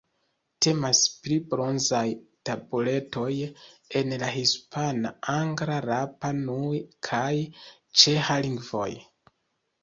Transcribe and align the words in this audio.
Temas 0.65 0.99
pri 1.25 1.35
bronzaj 1.49 2.05
tabuletoj 2.49 3.27
en 3.99 4.15
la 4.23 4.31
hispana, 4.37 5.11
angla, 5.35 5.77
rapa-nui 5.89 6.81
kaj 7.11 7.31
ĉeĥa 8.05 8.41
lingvoj. 8.49 8.89